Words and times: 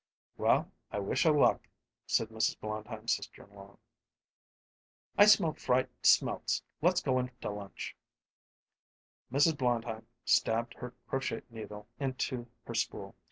"Well, 0.35 0.71
I 0.91 0.97
wish 0.97 1.25
her 1.25 1.31
luck," 1.31 1.67
said 2.07 2.29
Mrs. 2.29 2.59
Blondheim's 2.59 3.15
sister 3.15 3.43
in 3.43 3.53
law. 3.53 3.77
"I 5.15 5.27
smell 5.27 5.53
fried 5.53 5.89
smelts. 6.01 6.63
Let's 6.81 7.03
go 7.03 7.19
in 7.19 7.29
to 7.41 7.51
lunch." 7.51 7.95
Mrs. 9.31 9.55
Blondheim 9.59 10.07
stabbed 10.25 10.73
her 10.73 10.95
crochet 11.07 11.43
needle 11.51 11.87
into 11.99 12.47
her 12.65 12.73
spool. 12.73 13.13